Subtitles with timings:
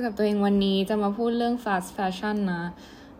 [0.00, 2.64] ยกับตัวเองวันนี้จะมาพูดเรื่อง fast fashion นะ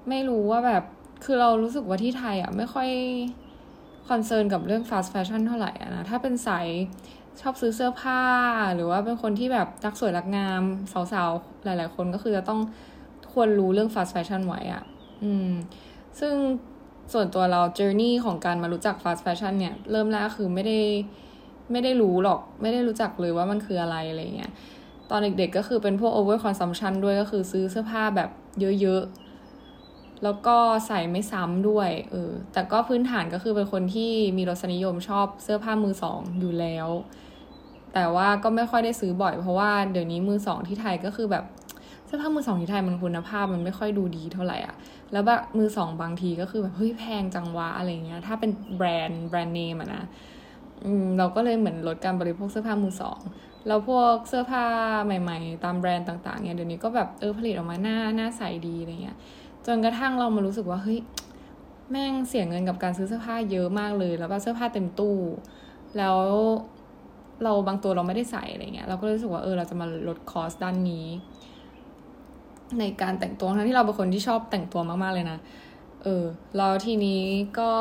[0.09, 0.85] ไม่รู้ว่าแบบ
[1.25, 2.89] คือเรารู้สึกว่าที่ไทยอะไม่ค่อย
[4.09, 6.66] คอนเซิร์นกับเรื่อง fast fashion เท่าไหร่อะนะ ถ้าเป็นสาย
[7.41, 8.23] ชอบซื้อเสื้อผ้า
[8.75, 10.62] หรือว่าเป็นคนที่แบบรักสวยรักงาม
[11.12, 12.61] สาวๆ หลายๆ คนก็คือจะต้อง
[13.33, 14.83] ควรรู้เรื่อง fast fashion ไว้อะ
[15.23, 15.51] อืม
[16.20, 16.34] ซึ่ง
[17.12, 20.78] ส่วนตัวเรา journey ของการมารู้จัก fast fashion เนี่ย เริ่มแรกคือไม่ได้
[21.73, 24.53] ไม่ได้รู้หรอก ไม่ได้รู้จักเลยว่ามันคืออะไรอะไรเงี้ย
[25.10, 28.30] ตอนเด็กๆก็คือเป็นพวก over consumption ด้วยก็คือซื้อเสื้อผ้าแบบ
[28.80, 36.88] เยอะๆ แล้วก็ใส่ไม่ซ้ำด้วย เออ แต่ก็พื้นฐานก็คือเป็นคนที่มีรสนิยมชอบเสื้อผ้ามือสองอยู่แล้ว
[37.95, 41.45] แต่ว่าก็ไม่ค่อยได้ซื้อบ่อยเพราะว่าเดี๋ยวนี้มือสองที่ไทยก็คือแบบ
[42.06, 44.74] เสื้อผ้ามือสองที่ไทยมันคุณภาพมันไม่ค่อยดูดีเท่าไหร่อะ
[45.12, 50.02] แล้วแบบมือสองบางทีก็คือแบบเฮ้ยแพงจังวะอะไรเงี้ย ถ้าเป็นแบรนด์แบรนด์เนมอะนะ
[50.84, 53.20] อืมเราก็เลยเหมือนลดการบริโภคเสื้อผ้ามือสอง
[53.66, 54.64] แล้วพวกเสื้อผ้า
[55.05, 59.17] ใหม่ ๆ ตามแบรนด์ต่างๆเนี่ยเดี๋ยวนี้ก็แบบเออผลิตออกมาหน้าหน้าใสดีอะไรเงี้ย
[59.67, 60.98] จนกระทั่งเรามารู้สึกว่าเฮ้ย
[61.91, 65.17] แม่งเสียเงินกับการซื้อเสื้อผ้าเยอะมากเลย แล้วก็เสื้อผ้าเต็มตู้
[65.98, 66.19] แล้ว
[67.44, 71.06] เราบางตัวเราไม่ได้ใส่อะไรเงี้ยเราก็รู้สึกว่าเออเราจะมาลดคอสด้านนี้
[72.78, 75.39] ในการแต่งตัวทั้งที่เราเป็นคนที่ชอบแต่งตัวมากๆเลยนะ
[76.02, 76.24] เออ
[76.56, 77.22] แล้วทีนี้
[77.58, 77.72] ก็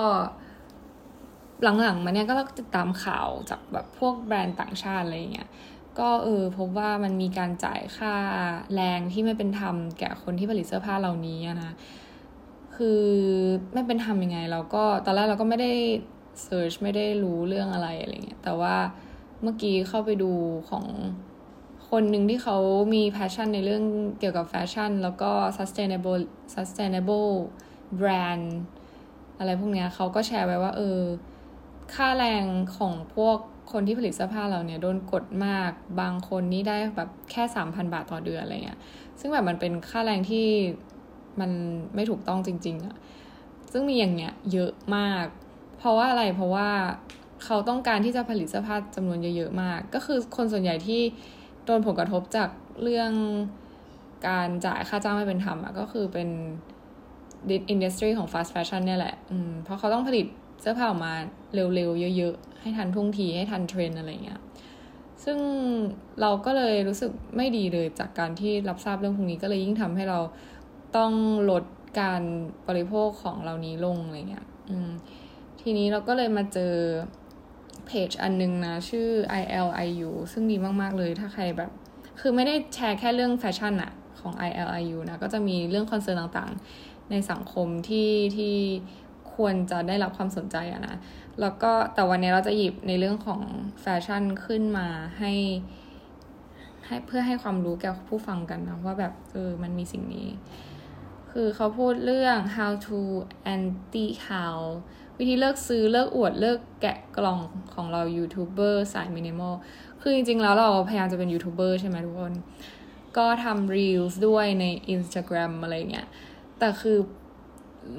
[1.63, 5.49] หลังๆมาเนี่ยก็ติดตามข่าวจากแบบพวกแบรนด์ต่างชาติอะไรเงี้ย
[5.99, 8.13] ก็เออพบว่ามันมีการจ่ายค่า
[8.73, 11.73] แรงที่ไม่เป็นธรรมแก่คนที่ผลิตเสื้อผ้าเหล่านี้นะ
[12.75, 13.03] คือ
[13.73, 15.71] ไม่เป็นธรรมยังไง เราก็ตอนแรกเราก็ไม่ได้
[16.43, 18.75] search ไม่ได้รู้เรื่องอะไรอะไรเงี้ยแต่ว่า
[19.41, 20.31] เมื่อกี้เข้าไปดู
[20.69, 20.85] ของ
[21.89, 22.57] คนหนึ่งที่เขา
[22.93, 23.83] มี passion ในเรื่อง
[24.19, 26.21] เกี่ยวกับแฟชั่น แล้วก็ sustainable
[26.55, 27.31] sustainable
[27.99, 28.45] brand
[29.39, 30.99] อะไรพวกเนี้ยเขาก็แชร์ไว้ว่าเออ
[31.95, 32.43] ค่าแรง
[32.77, 33.37] ของพวก
[33.71, 38.79] คนที่ผลิตเสื้อผ้าเราเนี่ยโดนกดมากบางคนนี่ได้แบบแค่สามพันบาทต่อเดือนอะไรเงี้ย
[39.19, 40.45] ซึ่งแบบมันเป็นค่าแรงที่
[41.39, 41.51] มัน
[41.95, 42.95] ไม่ถูกต้องจริง ๆอะ
[43.71, 45.25] ซึ่งมีอย่างเงี้ยเยอะมาก
[45.77, 46.69] เพราะว่าอะไรเพราะว่า
[47.43, 51.01] เขาต้องการที่จะผลิตเสื้อผ้าจำนวนเยอะๆมาก ก็คือคนส่วนใหญ่ที่
[51.65, 52.49] โดนผลกระทบจาก
[52.83, 53.11] เรื่อง
[54.27, 56.29] การจ่ายค่าจ้างไม่เป็นธรรมอะก็คือเป็น
[57.69, 60.25] industry ของ fast fashion เนี่ยแหละ อืม เพราะเขาต้องผลิต
[60.61, 61.13] เสื้อผ้าออกมา
[61.53, 64.41] เร็วๆเยอะๆ ให้ทันท่วงทีให้ทันเทรนด์อะไรเงี้ย
[65.23, 65.37] ซึ่ง
[66.21, 70.19] เราก็เลยรู้สึกไม่ดีเลยจากการที่รับทราบเรื่องพวกนี้ก็เลยยิ่งทำให้เรา
[70.97, 71.11] ต้อง
[71.51, 71.63] ลด
[72.01, 72.21] การ
[72.67, 74.91] บริโภคของเหล่านี้ลงอะไรเงี้ยอืม
[75.61, 76.73] ทีนี้เราก็เลยมาเจอ
[77.85, 79.07] เพจอันนึงนะ ชื่อ
[79.41, 81.71] ILIU ซึ่งดีมาก ๆ เลยถ้าใครแบบ
[82.19, 88.55] คือไม่ได้แชร์แค่เรื่องแฟชั่นอะของ ILIU นะ ก็จะมีเรื่อง concern ต่างๆ ในสังคมที่ที่
[89.39, 90.95] ควรจะได้รับความสนใจอะนะ
[91.41, 93.41] แล้วก็แต่วันนี้เราจะหยิบในเรื่องของ
[93.81, 94.87] แฟชั่นขึ้นมา
[95.19, 95.33] ให้
[96.87, 100.27] ให้เพื่อให้ความรู้แก่ผู้ฟังกันนะว่าแบบเออมันมีสิ่งนี้
[101.31, 102.99] คือเขาพูดเรื่อง how to
[103.53, 104.59] anti haul
[105.17, 107.41] วิธีเลิกซื้อเลิกอวดเลิกแกะกล่อง
[107.73, 109.53] ของเรายูทูบเบอร์สายมินิมอล
[110.01, 112.33] คือจริงๆแล้วเราพยายามจะเป็นยูทูบเบอร์ใช่ไหมทุกคน
[113.17, 116.07] ก็ทำ Reels ด้วยใน Instagram อะไรเงี้ย
[116.59, 116.97] แต่คือ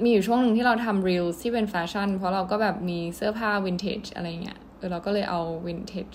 [0.03, 6.09] มีอยู่ช่วงหนึ่งที่เราทำ Reel ที่เป็นแฟชั่น เพราะเราก็แบบมีเสื้อผ้าวินเทจอะไรเงี้ยเออเราก็เลยเอาวินเทจ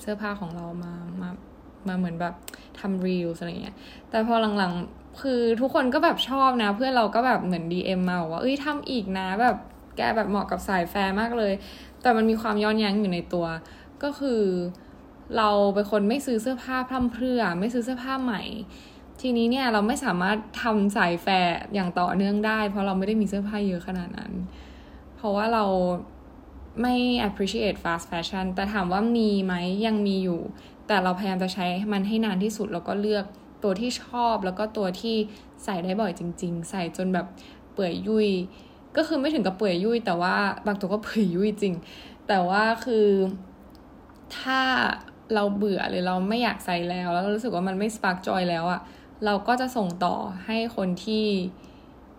[0.00, 1.30] เสื้อผ้าของเรามามา
[1.88, 2.34] มาเหมือนแบบ
[2.80, 3.76] ทำ Reel อะไรเงี้ย
[4.10, 9.56] แต่พอหลังๆ คือทุกคนก็แบบชอบนะ เพื่อนเราก็แบบเหมือน DM มาบอกว่า เอ้ยทำอีกนะ แบบ
[9.96, 11.52] แกแบบเหมาะกับสายแฟร์มากเลย
[12.02, 13.46] แต่มันมีความย้อนแย้งอยู่ในตัว
[14.02, 14.42] ก็คือ
[15.36, 18.42] เราเป็นคนไม่ซื้อเสื้อผ้าพร่ำเพรื่อ ไม่ซื้อเสื้อผ้าใหม่
[19.20, 24.32] ทีนี้เนี่ยเราไม่สามารถทำสายแฟร์อย่างต่อเนื่องได้ เพราะเราไม่ได้มีเสื้อผ้าเยอะขนาดนั้น
[25.16, 25.64] เพราะว่าเรา
[26.82, 26.94] ไม่
[27.28, 29.54] appreciate fast fashion แต่ถามว่ามีไหม
[29.86, 30.40] ยังมีอยู่
[30.86, 33.24] แต่เราพยายามจะใช้มันให้นานที่สุด แล้วก็เลือก
[33.62, 35.16] ตัวที่ชอบ แล้วก็ตัวที่
[35.64, 37.26] ใส่ได้บ่อยจริง ๆ ใส่จนแบบ
[37.72, 38.28] เปื่อยยุย
[38.96, 41.74] ก็คือไม่ถึงกับเปื่อยยุย แต่ว่าบางตัวก็เปื่อยยุยจริง
[42.28, 43.08] แต่ว่าคือ
[44.38, 44.60] ถ้า
[45.34, 48.80] เราเบื่อหรือเราไม่อยากใส่แล้ว แล้วรู้สึกว่ามันไม่สปาร์กจอยแล้วอะ
[49.24, 50.14] เราก็จะส่งต่อ
[50.46, 51.24] ให้คนที่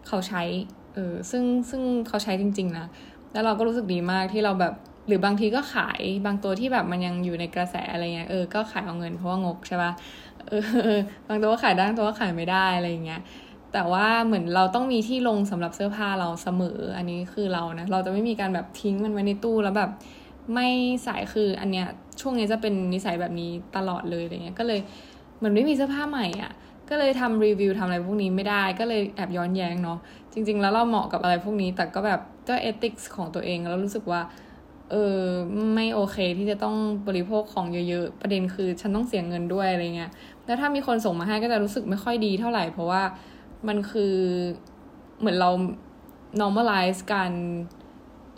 [0.07, 0.43] เขาใช้
[0.93, 2.87] เออ ซึ่งซึ่งเขาใช้จริง ๆ นะ
[3.33, 4.73] แล้วเราก็รู้สึกดีมากที่เราแบบ
[5.07, 9.91] หรือบางทีก็ขาย บางตัวที่แบบมันยังอยู่ในกระแสอะไรเงี้ย เออ ก็ขายเอาเงินเพราะว่างกใช่ปะ
[10.47, 10.51] เอ
[10.95, 10.97] อ
[11.27, 13.21] บางตัวก็ขายได้ บางตัวก็ขายไม่ได้อะไรเงี้ย
[13.73, 19.91] แต่ว่าเหมือนเราต้องมีที่ลงสำหรับเสื้อผ้าเราเสมอ อันนี้คือเรานะ เราจะไม่มีการแบบทิ้งมันไว้ในตู้แล้วแบบ
[20.53, 20.67] ไม่
[21.03, 21.87] ใส่คืออันเนี้ย
[22.21, 24.79] ช่วงนี้จะเป็นนิสัยแบบนี้ตลอดเลยอะไรเงี้ย ก็เลย
[25.37, 26.51] เหมือนไม่มีเสื้อผ้าใหม่อะ
[26.89, 29.99] ก็เลยทำรีวิวทำอะไรพวกนี้ไม่ได้ก็เลยแอบย้อนแย้งเนาะ
[30.33, 34.21] จริง ๆ แล้วเราเหมาะกับอะไรพวกนี้ แต่ก็แบบก็เอติกส์ของตัวเองแล้วรู้สึกว่า
[34.91, 35.21] เออ
[35.75, 36.75] ไม่โอเคที่จะต้อง
[37.07, 40.11] บริโภคของเยอะๆ ประเด็นคือฉันต้องเสียเงินด้วยอะไรเงี้ย
[40.45, 43.01] แล้วถ้ามีคนส่งมาให้ก็จะรู้สึกไม่ค่อยดีเท่าไหร่ เพราะว่า
[43.67, 44.15] มันคือ
[45.19, 45.49] เหมือนเรา
[46.41, 47.31] normalize การ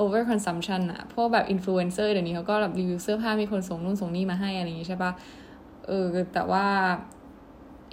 [0.02, 5.12] over consumption อะพวกแบบ influencer เดี๋ยวนี้เขาก็แบบรีวิวเสื้อผ้ามีคนส่งนู่นส่งนี่มาให้อะไรอย่างงี้ใช่ปะ
[5.88, 6.66] เออแต่ว่า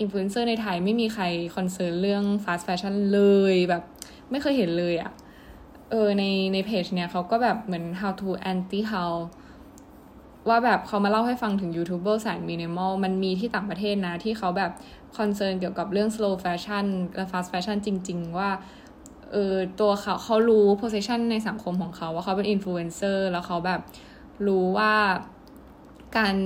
[0.01, 1.25] อินฟลูเอนเซอร์ในไทยไม่มีใคร
[1.57, 3.21] concern เรื่อง fast fashion เล
[3.53, 3.83] ยแบบ
[4.31, 5.13] ไม่เคยเห็นเลยอะ
[5.91, 9.13] เออในในเพจเนี่ยเขาก็แบบเหมือน how to anti haul
[10.49, 14.71] ว่าแบบเขามาเล่าให้ฟังถึงยูทูบเบอร์สายมินิมอลมันมีที่ต่างประเทศนะ ที่เขาแบบ
[15.17, 18.51] concern เกี่ยวกับเรื่อง slow fashion และ fast fashion จริง ๆ ว่า
[19.33, 23.81] เออตัวเขาเขารู้ position ในสังคมของเขาว่าเขาเป็นอินฟลูเอนเซอร์แล้วเขาแบบ
[24.47, 24.93] รู้ว่า
[26.17, 26.37] การ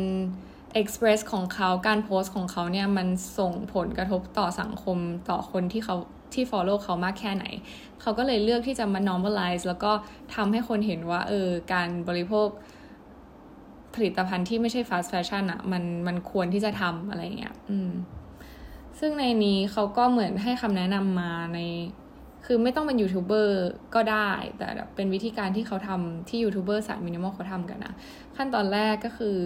[0.81, 3.09] express ของเขาการโพสของเขาเนี่ยมัน
[3.39, 4.99] ส่งผลกระทบต่อสังคม
[5.31, 5.97] ต่อคนที่เขา
[6.35, 7.45] ที่ follow เขามากแค่ไหน
[8.01, 9.93] เขาก็เลยเลือกที่จะมา normalize แล้วก็
[10.35, 12.49] ทำให้คนเห็นว่าเออการบริโภค
[13.95, 17.93] ผลิตภัณฑ์ที่ไม่ใช่ fast fashion อะมันมันควรที่จะทำอะไรเงี้ย อืม
[18.99, 21.59] ซึ่งในนี้เขาก็เหมือนให้คำแนะนำมาใน
[22.47, 23.65] คือไม่ต้องเป็นยูทูบเบอร์
[23.95, 27.95] ก็ได้ แต่เป็นวิธีการที่เขาทำที่ยูทูบเบอร์สายมินิมอลเขาทำกันนะ
[28.37, 29.39] ขั้นตอนแรกก็คือ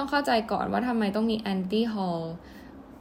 [0.00, 2.20] ต้องเข้าใจก่อนว่าทำไมต้องมี anti haul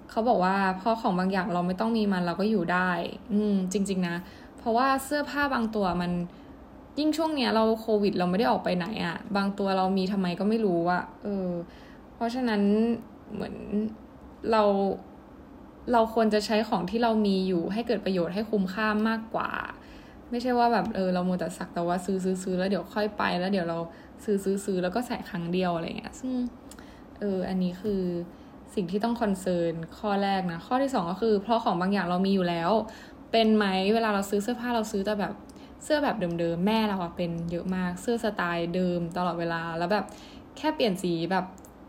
[0.09, 2.89] เขาบอกว่าเพราะของบางอย่างเราไม่ต้องมีมันเราก็อยู่ได้
[3.33, 4.15] อืม จริง ๆ นะ
[4.57, 6.11] เพราะว่าเสื้อผ้าบางตัวมัน
[6.99, 11.49] ยิ่งช่วงเนี้ยเราโควิด เราไม่ได้ออกไปไหนอะ่ะ บางตัวเรามีทำไมก็ไม่รู้อะเออ
[12.13, 12.61] เพราะฉะนั้น
[13.33, 13.55] เหมือน
[14.51, 14.63] เรา
[15.91, 19.51] เราควรจะใช้ของที่เรามีอยู่ให้เกิดประโยชน์ให้คุ้มค่ามากกว่า
[20.31, 23.77] ไม่ใช่ว่าแบบเออเราโมแต่สักแต่ว่าซื้อซื้อซื้อแล้วเดี๋ยวค่อยไป แล้วเดี๋ยวเรา
[24.23, 26.31] ซื้อซื้อซื้อแล้วก็ใส่ครั้งเดียวอะไรเงี้ยซึ่ง
[27.19, 28.01] เออ อันนี้คือ
[28.75, 32.71] สิ่งที่ต้อง concern ข้อแรกนะ ข้อที่สองก็คือ เพราะของบางอย่างเรามีอยู่แล้ว
[33.31, 35.33] เป็นไหมเวลาเราซื้อเสื้อผ้าเราซื้อแต่แบบ
[35.83, 40.06] เสื้อแบบเดิมๆแม่เราอะเป็นเยอะมากเสื้อสไตล์เดิมตลอดเวลาแล้วแบบ
[40.57, 41.45] แค่เปลี่ยนสีแบบ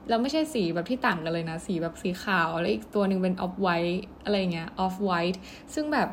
[0.08, 5.40] เราไม่ใช่สีแบบที่ต่างกันเลยนะ สีแบบสีขาว แล้วอีกตัวหนึ่งเป็น off-white อะไรเงี้ย off-white
[5.74, 6.08] ซึ่งแบบ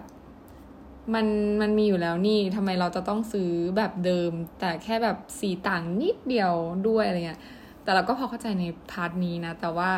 [1.14, 1.26] มัน
[1.62, 6.54] มันมีอยู่แล้วนี่ทำไมเราจะต้องซื้อแบบเดิม แต่แค่แบบสีต่างนิดเดียว
[6.88, 7.42] ด้วยอะไรเงี้ย
[7.88, 9.90] แต่เราก็พอเข้าใจในพาร์ทนี้นะ แต่ว่า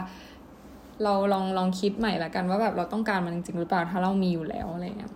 [1.04, 5.12] เราลองลองคิดใหม่ละกันว่าแบบเราต้องการมันจริงหรือเปล่าถ้าเรามีอยู่แล้วอะไรเงี้ย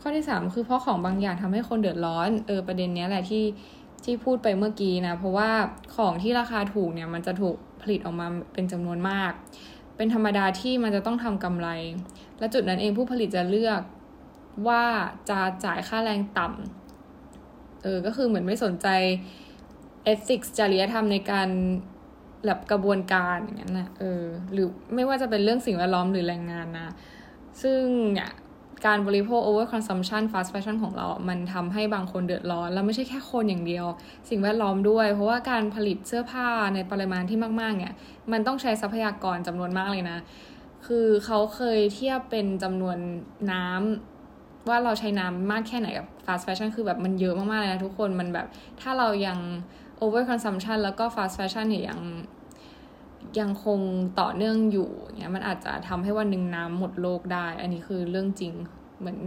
[0.00, 3.44] ข้อที่สามคือเพราะของบางอย่างทำให้คนเดือดร้อนเออประเด็นเนี้ยแหละที่
[4.04, 5.50] ที่พูดไปเมื่อกี้นะ เพราะว่า
[5.96, 9.32] ของที่ราคาถูกเนี่ยมันจะถูกผลิตออกมาเป็นจำนวนมาก
[9.96, 11.68] เป็นธรรมดาที่มันจะต้องทำกำไร
[12.38, 13.80] และจุดนั้นเองผู้ผลิตจะเลือก
[14.68, 14.84] ว่า
[15.30, 18.88] จะจ่ายค่าแรงต่ำเออก็คือเหมือนไม่สนใจ
[20.12, 21.48] ethics จริยธรรมในการ
[22.46, 26.88] แบบกระบวนการอย่างนั้นนะเออ หรือไม่ว่าจะเป็นเรื่องสิ่งแวดล้อมหรือแรงงานนะ
[27.62, 28.30] ซึ่งเนี่ย
[28.86, 33.86] การบริโภค over consumption fast fashion ของเรา มันทำให้บางคนเดือดร้อน แล้วไม่ใช่แค่คนอย่างเดียว
[34.30, 37.94] สิ่งแวดล้อมด้วย เพราะว่าการผลิตเสื้อผ้าในปริมาณที่มากๆ เนี่ย
[38.32, 40.18] มันต้องใช้ทรัพยากรจำนวนมากเลยนะ
[40.86, 42.98] คือเขาเคยเทียบเป็นจำนวน
[43.52, 48.46] น้ำว่าเราใช้น้ำมากแค่ไหนกับ fast fashion คือแบบมันเยอะมากๆเลยนะทุกคน มันแบบ
[48.80, 49.38] ถ้าเรายัง
[50.02, 52.00] over consumption แล้วก็ fast fashion เนี่ยยัง
[53.40, 53.80] ยังคง
[54.20, 58.52] ต่อเนื่องอยู่เงี้ยมันอาจจะทำให้วันหนึ่งน้ำหมดโลกได้ อันนี้คือเรื่องจริง
[58.98, 59.18] เหมือน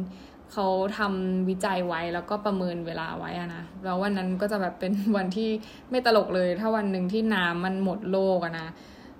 [0.53, 0.67] เขา
[0.97, 5.49] ทำวิจัยไว้แล้วก็ประเมินเวลาไว้อะนะแล้ววันนั้นก็จะแบบเป็นวันที่
[5.89, 8.67] ไม่ตลกเลย ถ้าวันหนึ่งที่น้ำมันหมดโลกอะนะ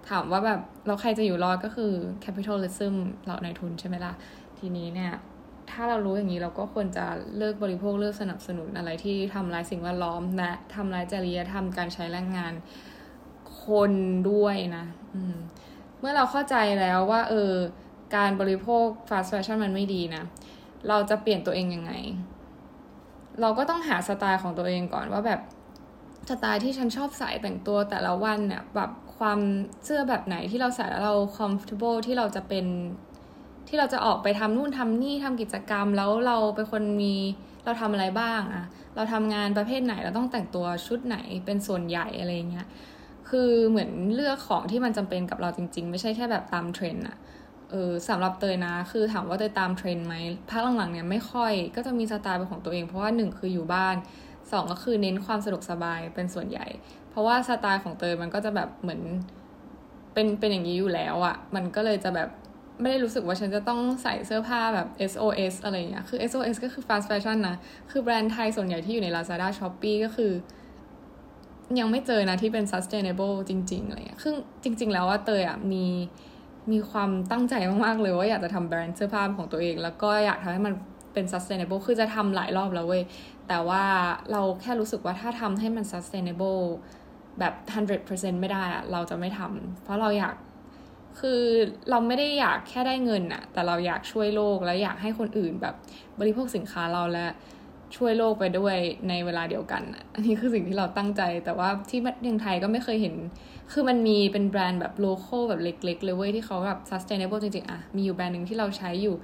[0.09, 1.91] ถามว่าแบบเราใครจะอยู่รอดก็คือ
[2.23, 2.95] capitalism
[3.25, 4.13] เราในทุนใช่ไหมล่ะ
[4.59, 5.13] ทีนี้เนี่ย
[5.71, 7.05] ถ้าเรารู้อย่างนี้เราก็ควรจะ
[7.37, 12.53] เลิกบริโภคเลิกสนับสนุนอะไรที่ทำลายสิ่งแวดล้อมและทำลายจริยธรรมการใช้แรงงาน
[13.65, 13.91] คน
[14.29, 14.85] ด้วยนะ
[15.99, 17.51] เมื่อเราเข้าใจแล้วว่า เออ
[18.15, 20.23] การบริโภค fast fashion มันไม่ดีนะ
[20.89, 21.91] เราจะเปลี่ยนตัวเองยังไง
[23.41, 25.41] เราก็ต้องหาสไตล์ของตัวเองก่อนว่าแบบ
[26.29, 29.39] สไตล์ที่ฉันชอบใส่แต่งตัวแต่ละวันเนี่ยแบบความ
[29.83, 32.65] เสื้อแบบไหนที่เราใส่แล้วเรา comfortable ที่เราจะเป็น
[33.67, 37.15] ที่เราจะออกไปทำนู่นทำนี่ทำกิจกรรม แล้วเราเป็นคนมี
[37.65, 42.67] เราทำอะไรบ้างอะเราทำงานประเภทไหนเราต้องแต่งตัวชุดไหนเป็นส่วนใหญ่อะไรเงี้ย
[43.29, 47.17] คือเหมือนเลือกของที่มันจำเป็นกับเราจริง ๆ ไม่ใช่แค่แบบตามเทรนด์อะ
[47.71, 50.15] เออสำหรับเตยนะ คือถามว่าเตยตามเทรนด์ไหม
[50.49, 53.95] พักหลังๆเนี่ยไม่ค่อยก็จะมีสไตล์เป็นของตัวเองเพราะว่าหนึ่งคืออยู่บ้าน
[54.51, 56.65] สองก็คือเน้นความสะดวกสบายเป็นส่วนใหญ่
[57.09, 59.01] เพราะว่าสไตล์ของเตยมันก็จะแบบเหมือน
[60.13, 62.29] เป็นเป็นอย่างนี้อยู่แล้วอะมันก็เลยจะแบบ
[62.81, 67.57] ไม่ได้รู้สึกว่าฉันจะต้องใส่เสื้อผ้าแบบ SOS อะไรเงี้ย คือ SOS ก็คือ fast fashion นะ
[67.91, 70.31] คือแบรนด์ไทยส่วนใหญ่ที่อยู่ใน Lazada Shopee ก็คือ
[71.79, 75.85] ยังไม่เจอนะที่เป็น sustainable จริง ๆ อะไรเงี้ย คือจริง ๆ แล้วว่าเตยอะมี
[76.71, 77.53] มีความตั้งใจ
[77.85, 80.73] มากๆเลยว่าอยากจะทำแบรนด์เสื้อผ้าของตัวเอง แล้วก็อยากทำให้มัน
[81.13, 83.03] เป็น sustainable คือจะทำหลายรอบแล้วเว้ย
[83.47, 83.83] แต่ว่า
[84.31, 86.63] เราแค่รู้สึกว่าถ้าทำให้มัน sustainable
[87.39, 87.53] แบบ
[87.99, 90.35] 100%ไม่ได้อะเราจะไม่ทำเพราะเราอยาก
[91.19, 91.41] คือ
[91.89, 95.75] เราไม่ได้อยากแค่ได้เงินอะแต่เราอยากช่วยโลกและอยากให้คนอื่นแบบ
[96.19, 97.27] บริโภคสินค้าเราและ
[97.95, 98.77] ช่วยโลกไปด้วย
[99.09, 103.15] ในเวลาเดียวกัน อันนี้คือสิ่งที่เราตั้งใจ แต่ว่าที่เมืองไทยก็ไม่เคยเห็น
[103.71, 109.15] คือมันมีเป็นแบรนด์แบบโลโก้แบบเล็ก ๆ เลยเว้ยที่เขาแบบ sustainable จริง ๆอะมีอยู่แบรนด์หนึ่งที่เราใช้อยู่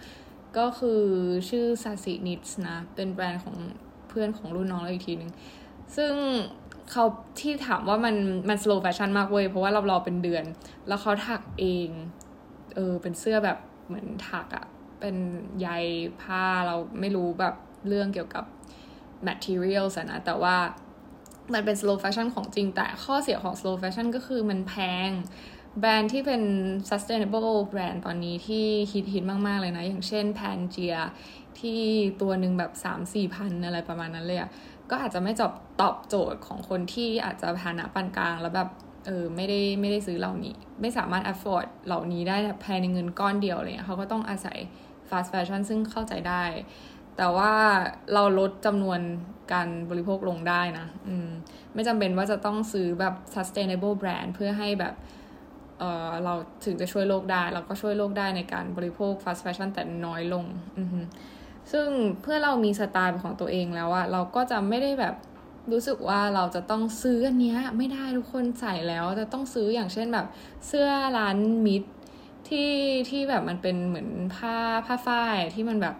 [0.57, 1.01] ก็คือ
[1.49, 3.55] ชื่อ s a s i n i t s นะ เป็นแบรนด์ของ
[4.07, 5.31] เพื่อนของรุ่นน้องเราอีกทีหนึ่ง
[5.95, 6.13] ซึ่ง
[6.91, 7.05] เขา
[7.39, 8.15] ที่ถามว่ามัน
[8.49, 10.43] มัน slow fashion มากเว้ย เพราะว่าเรารอเป็นเดือน
[10.87, 11.89] แล้วเขาถักเอง
[12.75, 13.57] เออ เป็นเสื้อแบบ
[13.87, 14.65] เหมือนถักอะ
[14.99, 15.15] เป็น
[15.61, 15.67] ใย
[16.21, 17.55] ผ้าเราไม่รู้แบบ
[17.87, 18.45] เรื่องเกี่ยวกับ
[19.27, 20.55] materials นะ แต่ว่า
[21.53, 24.73] มันเป็น slow fashion ของจริง แต่ข้อเสียของ slow fashion ก็คือมันแพ
[25.07, 25.09] ง
[25.79, 26.41] แบรนด์ที่เป็น
[26.89, 30.97] sustainable แบรนด์ตอนนี้ที่ฮิตฮิตมาก ๆ เลยนะ อย่างเช่น Pangea
[31.59, 31.81] ที่
[32.21, 32.71] ตัวหนึ่งแบบ
[33.03, 34.49] 3-4 พันอะไรประมาณนั้นเลยอะ
[34.91, 38.69] ก็อาจจะไม่จบตอบโจทย์ของคนที่อาจจะฐานะปานกลางแล้วแบบ
[39.05, 44.57] เออไม่ได้ไม่ได้ซื้อเหล่านี้ ไม่สามารถ afford เหล่านี้ได้ภายในเงินก้อนเดียวเลยเขาก็ต้องอาศัย
[45.09, 46.43] fast fashion ซึ่งเข้าใจได้
[47.17, 47.53] แต่ว่า
[48.13, 48.99] เราลดจำนวน
[49.53, 51.29] การบริโภคลงได้นะอืม
[51.73, 54.93] ไม่จำเป็นว่าจะต้องซื้อแบบ sustainable brand เพื่อให้แบบ
[55.79, 56.33] เออเรา
[56.65, 60.45] ถึงจะช่วยโลกได้ เราก็ช่วยโลกได้ในการบริโภค fast fashion แต่น้อยลง
[60.77, 60.87] อือ
[61.71, 61.87] ซึ่ง
[62.21, 65.15] เพื่อเรามีสไตล์ของตัวเองแล้วอะเราก็จะไม่ได้แบบ
[65.71, 70.27] รู้สึกว่าเราจะต้องซื้ออันนี้ไม่ได้ทุกคนใส่แล้วจะต้องซื้ออย่างเช่นแบบ
[70.67, 70.87] เสื้อ
[71.17, 71.83] ร้านมิด
[72.47, 72.71] ที่
[73.09, 75.95] ที่แบบมันเป็นเหมือนผ้าผ้าฝ้ายที่มันแบบ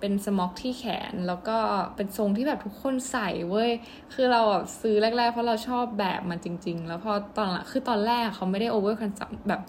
[0.00, 1.58] เป็น smock ที่แขนแล้วก็
[1.96, 3.70] เป็นทรงที่แบบทุกคนใส่เว้ย
[4.14, 9.60] คือเราแบบซื้อแรก ๆ เพราะเราชอบแบบมันจริง ๆ แล้วพอตอนหลังคือตอนแรกเขาไม่ได้ over consume แบบ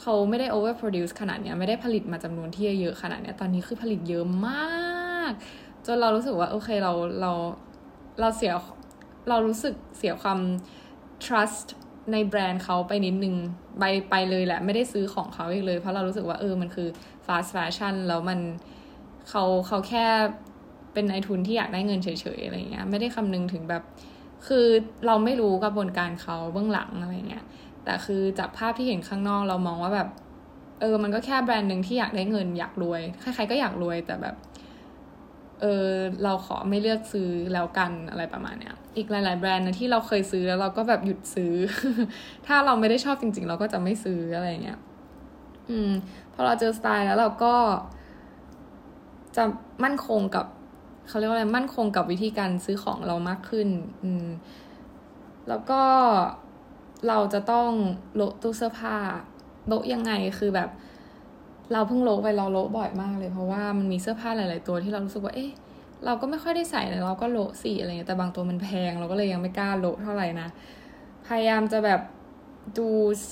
[0.00, 5.32] เขาไม่ได้ over produce ขนาดเนี้ยไม่ได้ผลิตมาจำนวนที่เยอะขนาดเนี้ยตอนนี้คือผลิตเยอะมาก
[5.86, 7.32] จนเรารู้สึกว่า โอเคเราเรา
[8.20, 8.52] เราเสีย
[9.28, 10.38] เรารู้สึกเสียความ
[11.24, 11.68] trust
[12.12, 13.34] ในแบรนด์เขาไปนิดนึง
[13.78, 16.88] ไปไปเลยแหละ ไม่ได้ซื้อของเขาอีกเลย เพราะเรารู้สึกว่าเออมันคือ
[17.26, 18.40] fast fashion แล้วมัน
[19.28, 20.06] เขาเขาแค่
[20.92, 23.82] เป็นนายทุนที่อยากได้เงินเฉยๆอะไรเงี้ยไม่ได้คำนึงถึงแบบ
[24.46, 24.66] คือ
[25.06, 27.44] เราไม่รู้กระบวนการเขาเบื้องหลังอะไรเงี้ย
[27.88, 30.08] แต่คือจากภาพที่เห็นข้างนอกเรามองว่าแบบ
[30.80, 34.36] เออ มันก็แค่แบรนด์หนึ่งที่อยากได้เงินอยากรวย ใครๆก็อยากรวยแต่แบบ
[35.60, 35.86] เออ
[36.24, 41.52] เราขอไม่เลือกซื้อแล้วกันอะไรประมาณเนี้ย อีกหลาย ๆ แบรนด์นะที่เราเคยซื้อแล้วเราก็แบบหยุดซื้อ
[42.46, 44.78] ถ้าเราไม่ได้ชอบจริง ๆ เราก็จะไม่ซื้ออะไรเงี้ย
[45.70, 45.90] อืม
[46.34, 47.54] พอเราเจอสไตล์แล้วเราก็
[49.36, 49.44] จะ
[49.84, 50.46] มั่นคงกับ
[51.08, 53.68] เขาเรียกว่าอะไรมั่นคงกับวิธีการซื้อของเรามากขึ้น
[54.02, 54.26] อืม
[55.48, 55.82] แล้วก็
[57.08, 57.70] เราจะต้อง
[58.16, 58.96] โละตู้เสื้อผ้า
[59.68, 60.68] โละยังไงคือแบบ
[61.72, 65.50] เราเพิ่งโละไปเราโละบ่อยมากเลยเพราะว่ามันมีเสื้อผ้าหลาย ๆ ตัวที่เรารู้สึกว่าเอ๊ะ
[66.04, 70.48] เราก็ไม่ค่อยได้ใส่เลยเราก็โละสีอะไรเงี้ยแต่บางตัวมันแพง เราก็เลยยังไม่กล้าโละเท่าไหร่นะ
[71.26, 72.00] พยายามจะแบบ
[72.78, 72.88] ดู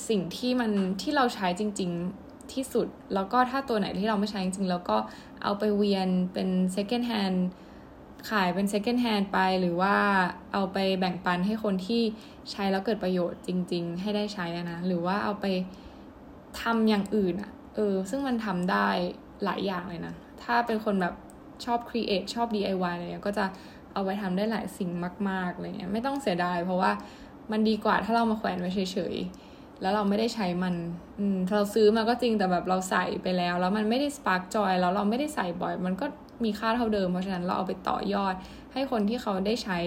[0.09, 0.71] สิ่งที่มัน
[1.03, 4.97] ที่เราใช้จริง ๆที่สุด แล้วก็ถ้าตัวไหนที่เราไม่ใช้จริงๆแล้วก็
[5.43, 7.39] เอาไปเวียนเป็น second hand
[8.29, 9.97] ขายเป็น second hand ไปหรือว่า
[10.53, 12.03] เอาไปแบ่งปันให้คนที่
[12.51, 15.47] ใช้แล้วเกิดประโยชน์จริง ๆ ให้ได้ใช้นะ หรือว่าเอาไป
[16.61, 18.89] ทำอย่างอื่นอะเออ ซึ่งมันทำได้
[19.45, 21.15] หลายอย่างเลยนะ ถ้าเป็นคนแบบ
[21.65, 23.45] ชอบ create ชอบ DIY อะไรเงี้ยก็จะ
[23.93, 24.91] เอาไปทำได้หลายสิ่ง
[25.29, 26.91] มากๆอะไรเงี้ยไม่ต้องเสียดาย เพราะว่า
[27.53, 30.75] มันดีกว่าถ้าเรามาแขวนไว้เฉยๆ แล้วเราไม่ได้ใช้มัน
[31.19, 36.07] อืมเราซื้อมาก็จริงแต่แบบเราใส่ไปแล้ว แล้วมันไม่ได้ spark joy แล้วเราไม่ได้ใส่บ่อย มันก็
[36.45, 38.35] มีค่าเท่าเดิม เพราะฉะนั้นเราเอาไปต่อยอด
[38.73, 39.79] ให้คนที่เขาได้ใช้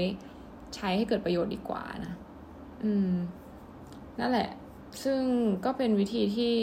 [0.75, 2.13] ใช้ให้เกิดประโยชน์ดีกว่านะ
[2.83, 3.13] อืม
[4.19, 4.49] นั่นแหละ
[5.03, 5.21] ซึ่ง
[5.65, 6.55] ก็เป็นวิธีที่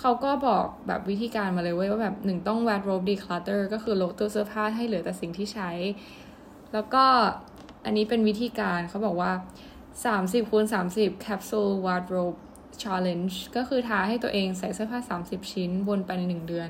[0.00, 5.70] เขาก็บอกแบบวิธีการมาเลยว่าแบบหนึ่งต้อง wardrobe declutter ก็คือลดตัวเสื้อผ้าให้เหลือแต่สิ่งที่ใช้
[6.72, 7.04] แล้วก็
[7.84, 9.32] อันนี้เป็นวิธีการเขาบอกว่า
[9.92, 10.64] 30คูณ
[10.94, 12.38] 30 capsule wardrobe
[12.82, 16.68] challenge ก็คือท้าให้ตัวเองใส่เสื้อผ้า 30 ชิ้นวนไปในหนึ่งเดือน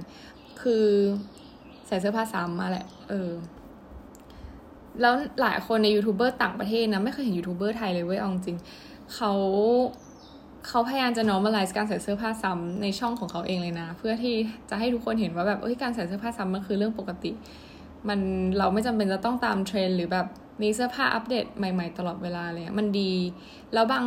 [0.62, 0.86] คือ
[1.92, 3.30] ส่เสื้อผ้าซ้ำมาแหละ เออ
[5.00, 8.56] แล้วหลายคนในยูทูบเบอร์ต่างประเทศนะ ไม่เคยเห็นยูทูบเบอร์ไทยเลยเว้ยเอาจริง
[9.14, 9.32] เขา
[10.68, 14.34] เขาพยายามจะ normalize การใส่เสื้อผ้าซ้ำในช่องของเขาเองเลยนะ เพื่อที่
[14.70, 17.30] จะให้ทุกคนเห็นว่าแบบเอ้ยการใส่เสื้อผ้าซ้ำมันคือเรื่องปกติ
[18.08, 18.20] มัน
[18.58, 20.26] เราไม่จำเป็นจะต้องตามเทรนหรือแบบ
[20.60, 23.12] มีเสื้อผ้าอัปเดตใหม่ๆ ตลอดเวลาเลยมันดี
[23.74, 24.04] แล้วบาง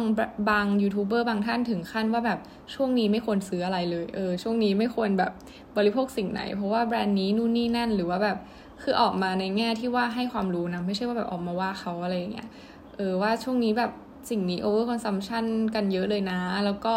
[0.49, 2.39] บางยูทูบเบอร์บางท่านถึงขั้นว่าแบบ
[2.75, 5.31] ช่วงนี้ไม่ควรซื้ออะไรเลยเออช่วงนี้ไม่ควรแบบ
[5.77, 8.37] บริโภคสิ่งไหน เพราะว่าแบรนด์นี้นู่นนี่นั่นหรือว่าแบบ
[8.83, 12.47] คือออกมาในแง่ที่ว่าให้ความรู้นะ ไม่ใช่ว่าแบบออกมาว่าเขาอะไรอย่างเงี้ย
[12.95, 13.91] เออว่าช่วงนี้แบบ
[14.29, 16.93] สิ่งนี้ over consumption กันเยอะเลยนะ แล้วก็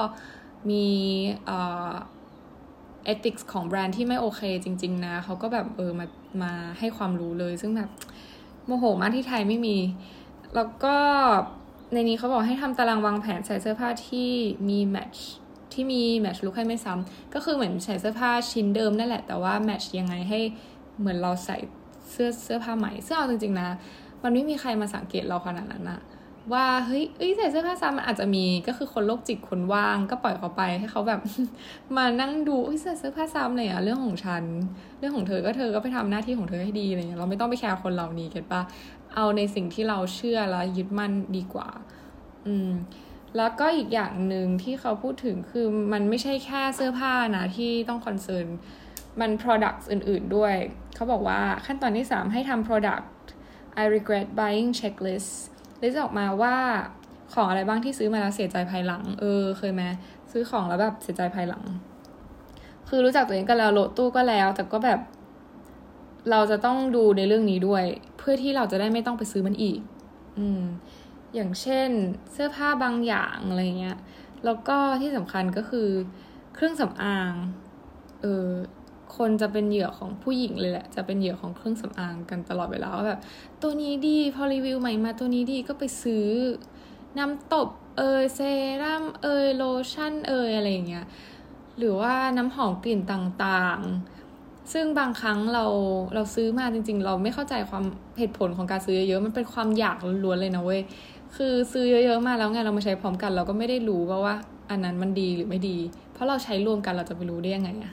[0.70, 0.86] มี
[1.46, 1.58] เอ่
[1.90, 1.92] อ
[3.12, 6.06] ethics ของแบรนด์ที่ไม่โอเคจริง ๆ นะเขาก็แบบเออมา
[6.42, 7.90] มาให้ความรู้เลยซึ่งแบบ
[8.68, 9.76] โมโหมากที่ไทยไม่มี
[10.54, 10.96] แล้วก็
[11.92, 14.30] ในนี้เขาบอกให้ทำตารางวางแผนใส่เสื้อผ้าที่
[14.68, 15.28] มีแมทช์
[15.72, 20.40] ที่มีแมทช์ลุคให้ไม่ซ้ำก็คือเหมือนใส่เสื้อผ้าชิ้นเดิมนั่นแหละ แต่ว่าแมทช์ยังไงให้
[20.98, 21.56] เหมือนเราใส่
[22.10, 23.68] เสื้อเสื้อผ้าใหม่ เสื้อเอาจริงๆนะ
[24.22, 26.00] มันไม่มีใครมาสังเกตเราขนาดนั้นอะ
[26.52, 31.20] ว่าเฮ้ยเอ้ยใส่เสื้อผ้าซ้ำมันอาจจะมีก็คือคนโรคจิตคนว่าง ก็ปล่อยเขาไปให้เขาแบบ
[31.96, 34.44] มานั่งดูเอ้ยใส่เสื้อผ้าซ้ำเลยอะเรื่องของฉัน
[34.98, 38.62] เรื่องของเธอก็เธอก็ไปทำหน้าที่ของเธอให้ดีอะไรเงี้ยเราไม่ต้องไปแคร์คนเหล่านี้ get ปะ
[39.14, 41.68] เอาในสิ่งที่เราเชื่อแล้วยึดมั่นดีกว่า
[42.46, 42.70] อืม
[43.36, 48.46] แล้วก็อีกอย่างหนึ่งที่เขาพูดถึงคือมันไม่ใช่แค่เสื้อผ้านะที่ต้อง concern
[49.20, 50.54] มัน products อื่นๆด้วย
[50.94, 53.06] เขาบอกว่าขั้นตอนที่ 3 ให้ทำ product
[53.82, 55.32] I regret buying checklist
[55.82, 56.56] list ออกมาว่า
[57.32, 59.82] ของอะไรบ้างที่ซื้อมาแล้วเสียใจภายหลัง เออ เคยไหม
[60.30, 61.64] ซื้อของแล้วแบบเสียใจภายหลัง
[62.88, 65.00] คือรู้จักตัวเองก็แล้วโหลดตู้ก็แล้ว แต่ก็แบบ
[66.30, 67.84] เราจะต้องดูในเรื่องนี้ด้วย
[68.18, 69.80] เพื่อที่เราจะได้ไม่ต้องไปซื้อมันอีก
[70.38, 70.62] อืม
[71.34, 71.90] อย่างเช่น
[72.32, 73.98] เสื้อผ้าบางอย่างอะไรเงี้ย
[74.44, 75.88] แล้วก็ที่สำคัญก็คือ
[76.54, 77.32] เครื่องสำอาง
[78.22, 78.48] เออ
[79.16, 83.20] คนจะเป็นเหยื่อของผู้หญิงเลยแหละ จะเป็นเหยื่อของเครื่องสำอางกันตลอดเวลาว่าแบบ
[83.62, 86.26] ตัวนี้ดีพอรีวิวใหม่มาตัวนี้ดีก็ไปซื้อ
[87.18, 88.40] น้ำตบเอยเซ
[88.82, 91.06] รั่มเอยโลชั่นเอยอะไรอย่างเงี้ย
[91.78, 95.64] หรือว่าน้ำหอมกลิ่นต่างๆ ซึ่งบางครั้งเรา
[96.14, 97.84] เราซื้อมาจริง ๆ เราไม่เข้าใจความ
[98.18, 100.80] เหตุผลของการซื้อเยอะๆมันเป็นความอยากล้วนๆเลยนะเว้ย
[101.36, 104.34] คือซื้อเยอะๆมาแล้วไงเรามาใช้พร้อมกัน เราก็ไม่ได้รู้ว่าว่า
[104.70, 105.76] อันนั้นมันดีหรือไม่ดี
[106.12, 107.92] เพราะเราใช้รวมกันเราจะไปรู้ได้ยังไงอะ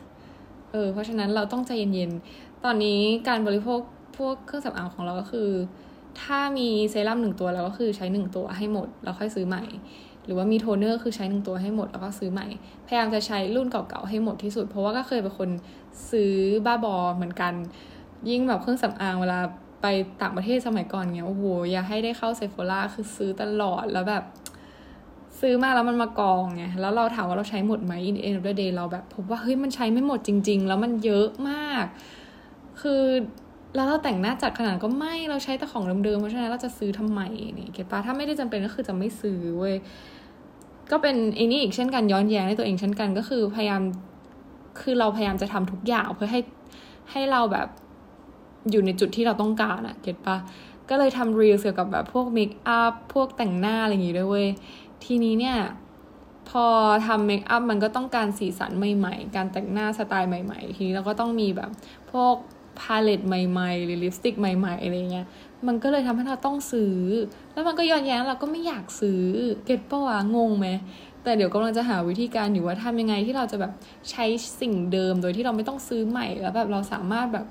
[0.76, 3.80] เออเพราะฉะนั้นเราต้องใจเย็นๆ ตอนนี้การบริโภค
[4.18, 5.50] พวกเครื่องสำอางของเราก็คือ
[6.22, 9.64] ถ้ามีเซรั่มหนึ่งตัวเราก็คือใช้หนึ่งตัวให้หมดแล้วค่อยซื้อใหม่
[10.26, 12.48] หรือว่ามีโทนเนอร์คือใช้หนึ่งตัวให้หมดแล้วก็ซื้อใหม่
[12.88, 15.50] พยายามจะใช้รุ่นเก่าๆให้หมดที่สุด เพราะว่าก็เคยเป็นคน
[16.12, 16.34] ซื้อ
[16.66, 17.54] บ้าบอเหมือนกัน
[18.30, 19.40] ยิ่งแบบเครื่องสำอางเวลา
[19.82, 19.86] ไป
[20.22, 24.24] ต่างประเทศสมัยก่อนเงี้ยโอ้โหอยากให้ได้เข้า Sephora คือซื้อตลอดแล้วแบบ
[25.40, 31.86] ซื้อมาแล้วมันมากองไง แล้วเราถามว่าเราใช้หมดไหม in the end of the day เราแบบพบว่าเฮ้ยมันใช้ไม่หมดจริง ๆ แล้วมันเยอะมาก
[32.82, 33.02] คือ
[33.76, 37.22] แล้วเราแต่งหน้าจัดขนาดก็ไม่เราใช้แต่ของเดิมๆเพราะฉะนั้นเราจะซื้อทำไม
[37.60, 39.76] นี่ get ปะถ้าไม่ได้จำเป็นก็คือจะไม่ซื้อเว้ย
[40.92, 43.82] ก็เป็นไอ้นี่อีกเช่นกันย้อนแย้งในตัวเองเช่นกันก็คือพยายาม
[44.82, 46.40] คือเราพยายามจะทำทุกอย่างเพื่อให้
[47.12, 47.68] ให้เราแบบ
[48.72, 50.38] อยู่ในจุดที่เราต้องการอะ get ปะ
[50.90, 54.48] ก็เลยทำ reel เกี่ยวกับแบบพวก makeup พวกแต่งหน้าอะไรอย่างงี้ด้วยเว้ย
[55.04, 55.58] ทีนี้เนี่ย
[56.50, 56.66] พอ
[57.08, 61.70] ทำ makeup มันก็ต้องการสีสันใหม่ๆ การแต่งหน้าสไตล์ใหม่ ๆ ทีนี้เราก็ต้องมีแบบ
[62.12, 62.36] พวก
[62.80, 65.28] พาเลตใหม่ๆ หรือลิปสติกใหม่ๆอะไรเงี้ย
[65.68, 66.98] มันก็เลยทำให้เราต้องซื้อ
[67.54, 69.24] แล้วมันก็ย้อนแย้งเราก็ไม่อยากซื้อ
[69.66, 70.68] เก็ตปะวะงงไหม
[71.24, 73.72] แต่เดี๋ยวกำลังจะหาวิธีการอยู่ว่าทำยังไงที่เราจะแบบ
[74.12, 74.26] ใช้
[74.62, 77.46] สิ่งเดิมโดยที่เราไม่ต้องซื้อใหม่แล้วแบบเราสามารถแบบ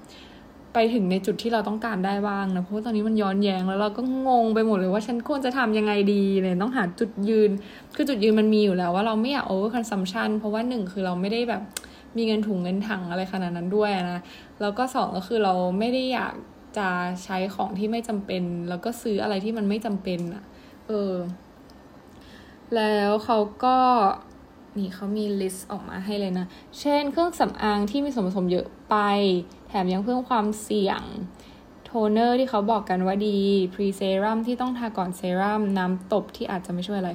[0.74, 7.50] ไปถึงในจุดที่เราต้องการได้บ้างนะเพราะตอนนี้มันย้อนแย้งแล้วเราก็งงไปหมดเลยว่าฉันควรจะทำยังไงดีเลยต้องหาจุดยืน
[7.94, 11.62] คือจุดยืนมันมีอยู่แล้วว่าเราไม่อยาก over consumption เพราะว่าหนึ่งคือเราไม่ได้แบบ
[12.16, 14.20] มีเงินถุงเงินถังอะไรขนาดนั้นด้วยนะ
[14.60, 16.34] แล้วก็สองก็คือเราไม่ได้อยาก
[16.78, 16.88] จะ
[17.24, 20.44] ใช้ของที่ไม่จำเป็น แล้วก็ซื้ออะไรที่มันไม่จำเป็นอะ่ะ
[20.88, 21.14] เออ
[22.74, 23.76] แล้วเขาก็
[24.78, 26.46] นี่เขามี list ออกมาให้เลยนะ
[26.80, 28.96] เช่นเครื่องสำอางที่มีส่วนผสมเยอะไป
[29.82, 31.02] มันยังเพิ่มความเสี่ยง
[31.84, 33.37] โทนเนอร์ที่เขาบอกกันว่าดี
[33.74, 37.10] pre-serum ที่ต้องทาก่อนเซรั่มน้ำตบที่อาจจะไม่ช่วยอะไร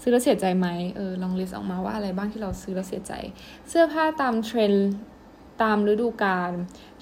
[0.00, 3.12] ซื้อแล้วเสียใจไหมเออลอง list ออกมาว่าอะไรบ้างที่เราซื้อแล้วเสียใจ
[3.68, 4.72] เสื้อผ้าตามเทรนด์
[5.62, 6.50] ตามฤดูกาล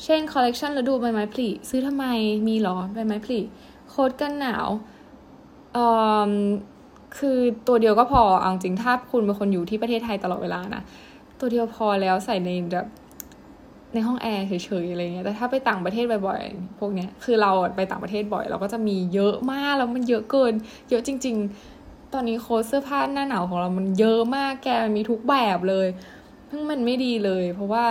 [0.05, 2.07] เช่นคอลเลกชันฤดูใบไม้ผลิซื้อทำไม
[2.49, 3.41] มีหรอใบไม้ผลิ
[3.89, 4.69] coat กันหนาว
[5.73, 5.87] เอ่
[6.29, 6.33] อ
[7.19, 10.83] คือตัวเดียวก็พอเอาจริงถ้าคุณเป็นคนอยู่ที่ประเทศไทยตลอดเวลานะ
[11.39, 12.87] ตัวเดียวพอแล้วใส่ในแบบ
[13.95, 20.53] ในห้องแอร์เฉยๆอะไรเงี้ย แต่ถ้าไปต่างประเทศบ่อยๆ พวกเนี้ย คือเราไปต่างประเทศบ่อย เราก็จะมีเยอะมาก แล้วมันเยอะเกิน
[20.91, 21.37] เยอะจริง
[21.75, 25.89] ๆ ตอนนี้โค้ดเสื้อผ้าหน้าหนาวของเรามันเยอะมาก แกมันมีทุกแบบเลย
[26.51, 27.85] ซึ่งมันไม่ดีเลย เพราะว่า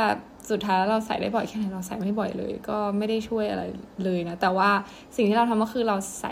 [0.49, 3.63] สุดท้ายเราใส่ได้บ่อยแค่ไหนเราใส่ไม่บ่อยเลย ก็ไม่ได้ช่วยอะไร
[4.03, 4.69] เลยนะ แต่ว่า
[5.15, 6.31] สิ่งที่เราทำก็คือเราใส่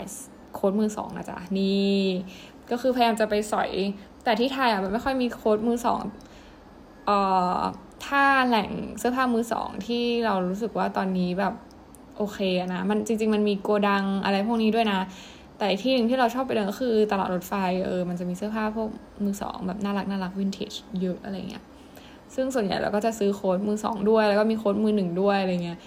[0.54, 2.02] โค้ดมือสองนะจ๊ะ นี่
[2.70, 3.70] ก็คือพยายามจะไปสอย
[4.24, 6.00] แต่ที่ไทยอะมันไม่ค่อยมีโค้ดมือสอง
[7.06, 7.18] เอ่
[7.58, 7.60] อ
[8.06, 11.54] ถ้าแหล่งเสื้อผ้ามือสองที่เรารู้สึกว่าตอนนี้แบบ
[12.16, 12.38] โอเค
[12.74, 15.00] นะมันจริง ๆ มันมีโกดังอะไรพวกนี้ด้วยนะ
[15.58, 17.54] แต่ที่หนึ่งที่เราชอบไปเดินก็คือตลาดรถไฟ
[17.86, 18.88] เออมันจะมีเสื้อผ้าพวก
[19.24, 21.64] มือสองแบบน่ารักน่ารักวินเทจเยอะอะไรเงี้ย
[22.34, 25.78] ซึ่งส่วนใหญ่เราก็จะซื้อ coat มือสองด้วย แล้วก็มี coat มือหนึ่งด้วยอะไรเงี้ย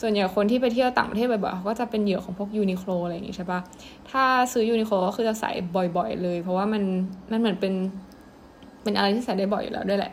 [0.00, 3.60] ส่วนใหญ่คนที่ไปเที่ยวต่างประเทศบ่อยๆเขาก็จะเป็นเหยื่อของพวก Uniqlo อะไรอย่างงี้ใช่ปะ
[4.10, 5.50] ถ้าซื้อ Uniqlo ก็คือจะใส่
[5.96, 6.82] บ่อยๆเลย เพราะว่ามัน
[7.30, 7.74] มันเหมือนเป็น
[8.82, 10.12] เป็นอะไรที่ใส่ได้บ่อยอยู่แล้วด้วยแหละ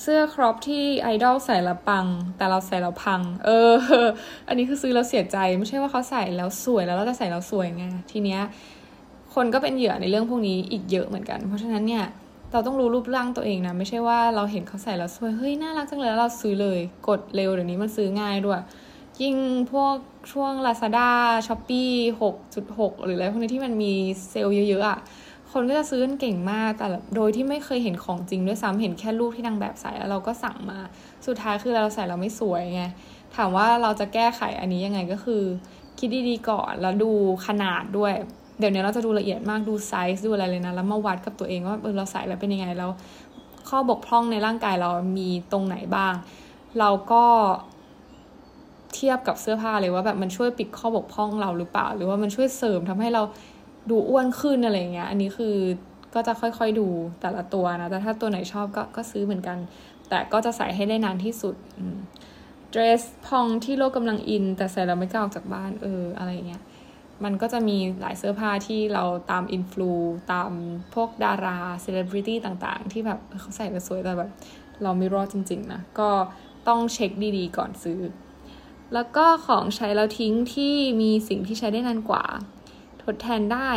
[0.00, 3.72] เสื้อครอปที่ไอดอลใส่ล้วปัง แต่เราใส่แล้วพัง เออ
[4.48, 8.40] อันนี้คือซื้อแล้วเสียใจ ไม่ใช่ว่าเขาใส่แล้วสวยแล้วเราจะใส่แล้วสวยไง ทีเนี้ย
[9.34, 12.04] คนก็เป็นเหยื่อในเรื่องพวกนี้อีกเยอะเหมือนกัน เพราะฉะนั้นเนี่ย
[12.52, 16.78] เราต้องรู้รูปร่างตัวเองนะ ไม่ใช่ว่าเราเห็นเขาใส่แล้วสวย เฮ้ย น่ารักจังเลยแล้วเราซื้อเลย
[17.08, 18.60] กดเร็วเดี๋ยวนี้มันซื้อง่ายด้วย
[19.22, 19.36] ยิ่ง
[19.72, 19.94] พวก
[20.32, 21.10] ช่วง Lazada
[21.46, 21.90] s h o p e e
[22.46, 23.92] 6.6 หรืออะไรพวกนี้ที่มันมี
[24.30, 24.98] เซลล์เยอะๆอะ่ะ
[25.52, 26.86] คนก็จะซื้อกันเก่งมากแต่
[27.16, 30.78] โดยที่ไม่เคยเห็นของจริงด้วยซ้ำเห็นแค่รูปที่นางแบบใส่แล้วเราก็สั่งมา
[31.26, 32.82] สุดท้ายคือเราใส่เราไม่สวยไง
[33.36, 35.42] ถามว่าเราจะแก้ไขอันนี้ยังไงก็คือ
[35.98, 37.10] คิดดีๆก่อนแล้วดู
[37.46, 38.12] ขนาดด้วย
[38.58, 42.90] เดี๋ยวนี้เราจะดูละเอียดมากดูไซส์ดูอะไรเลยนะแล้วมาวัดกับตัวเองว่าเออเราใส่แล้วเป็นยังไงแล้ว
[43.68, 46.14] ข้อบกพร่องในร่างกายเรามีตรงไหนบ้าง
[46.78, 47.24] เราก็
[48.94, 53.22] เทียบกับเสื้อผ้าเลยว่าแบบมันช่วยปิดข้อบกพร่องเราหรือเปล่า หรือว่ามันช่วยเสริมทำให้เรา
[53.90, 55.56] ดูอ้วนขึ้นอะไรเงี้ย อันนี้คือ
[56.14, 56.88] ก็จะค่อยๆดู
[57.20, 59.58] แต่ละตัวนะ แต่ถ้าตัวไหนชอบก็ก็ซื้อเหมือนกัน
[60.08, 61.54] แต่ก็จะใส่ให้ได้นานที่สุด
[62.70, 66.62] เดรสพองที่โลกกำลังอิน แต่ใส่แล้วไม่กล้าออกจากบ้านเอออะไรเงี้ย
[67.24, 69.90] มันก็จะมีหลายเสื้อผ้าที่เราตามอินฟลู
[70.32, 70.50] ตาม
[70.94, 74.30] พวกดาราเซเลบริตี้ต่างๆ ที่แบบเขาใส่แล้วสวยแต่แบบ
[74.82, 76.10] เราไม่รอดจริงๆนะ ก็
[76.68, 78.00] ต้องเช็คดีๆ ก่อนซื้อ
[78.94, 82.24] แล้วก็ของใช้แล้วทิ้งที่มีสิ่งที่ใช้ได้นานกว่า
[83.04, 83.70] ทดแทนได้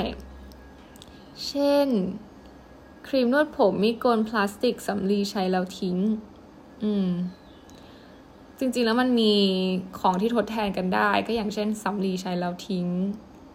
[1.47, 1.87] เช่น
[3.07, 5.97] ครีมนวดผมมีโกนพลาสติกสำลีใช้แล้วทิ้ง
[6.83, 7.09] อืม
[8.59, 9.33] จริงๆแล้วมันมี
[9.99, 12.87] ของที่ทดแทนกันได้ ก็อย่างเช่นสำลีใช้แล้วทิ้ง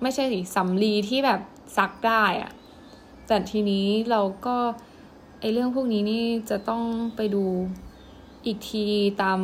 [0.03, 1.41] ไม่ใช่สิสำลีที่แบบ
[1.77, 2.53] ซักได้อะ
[3.27, 4.57] แต่ทีนี้เราก็
[5.41, 6.83] ไอเรื่องพวกนี้นี่จะต้อง
[7.17, 7.45] ไปดู
[8.47, 8.87] อีกที
[9.23, 9.41] ตาม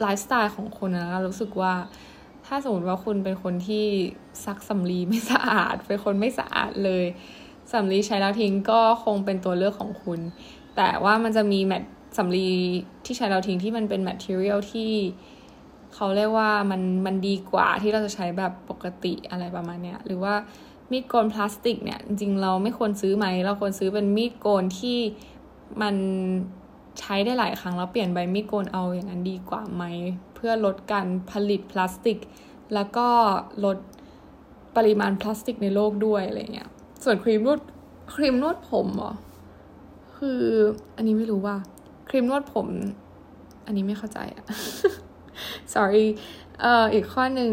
[0.00, 1.74] ไลฟ์สไตล์ของคนนะ รู้สึกว่า
[2.46, 3.86] ถ้าสมมติว่าคุณเป็นคนที่
[4.44, 7.04] ซักสำลีไม่สะอาด เป็นคนไม่สะอาดเลย
[7.72, 10.20] สำลีใช้แล้วทิ้งก็คงเป็นตัวเลือกของคุณ
[10.76, 11.82] แต่ว่ามันจะมีแมท
[12.18, 12.48] สำลี
[13.04, 14.92] ที่ใช้แล้วทิ้งที่มันเป็น material ที่
[15.94, 20.34] เขาเรียกว่ามันมันดีกว่าที่เราจะใช้แบบปกติอะไรประมาณเนี้ยหรือว่า
[20.90, 24.98] มีดโกนพลาสติกเนี่ยจริงเราไม่ควรซื้อไหมเราควรซื้อเป็นมีดโกนที่
[25.82, 25.94] มัน
[27.00, 29.84] ใช้ได้หลายครั้งแล้วเปลี่ยนใบมีดโกนเอาอย่างนั้นดีกว่าไหม
[30.34, 32.18] เพื่อลดการผลิตพลาสติก
[32.74, 33.08] แล้วก็
[33.64, 33.78] ลด
[34.76, 36.70] ปริมาณพลาสติกในโลกด้วยอะไรเงี้ย
[37.04, 37.60] ส่วนครีมนวด
[38.14, 39.12] ครีมนวดผมเหรอ
[40.16, 40.42] คือ
[40.96, 41.56] อันนี้ไม่รู้ว่า
[42.08, 42.66] ครีมนวดผม
[43.66, 44.44] อันนี้ไม่เข้าใจอะ
[45.74, 46.06] sorry
[46.60, 47.52] เอ่ออีกข้อหนึ่ง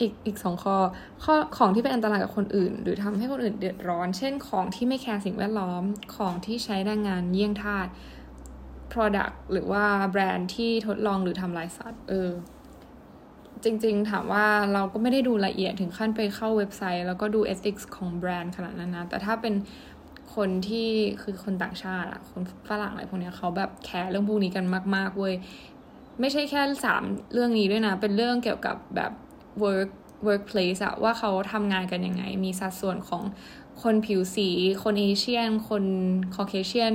[0.00, 0.76] อีกอีกสองข้อ
[1.24, 5.82] ข้อของที่เป็นอันตรายกับคนอื่น หรือทำให้คนอื่นเดือดร้อน เช่นของที่ไม่แคร์สิ่งแวดล้อม
[6.16, 7.86] ของที่ใช้แรงงานเยี่ยงทาส
[8.92, 12.30] product หรือว่าแบรนด์ที่ทดลองหรือทำลายสัตว์ เออ
[13.64, 19.54] จริง ๆ ถามว่าเราก็ไม่ได้ดูละเอียดถึงขั้นไปเข้าเว็บไซต์ แล้วก็ดู ethics ของแบรนด์ขนาดนั้นนะ แต่ถ้าเป็น
[20.34, 20.88] คนที่
[21.22, 24.64] คือคนต่างชาติอะคนฝรั่งอะไรพวกนี้เขาแบบแคร์เรื่องพวกนี้กัน
[24.96, 25.34] มาก ๆ เว้ย
[26.20, 29.12] ไม่ใช่แค่สามเรื่องนี้ด้วยนะ เป็นเรื่องเกี่ยวกับแบบ
[29.62, 29.90] work
[30.26, 33.22] workplace อะว่าเขาทำงานกันยังไง มีสัดส่วนของ
[33.82, 34.48] คนผิวสี
[34.82, 35.84] คน Asian คน
[36.34, 36.94] Caucasian